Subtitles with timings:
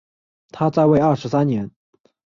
[0.49, 1.69] 他在位二十三年。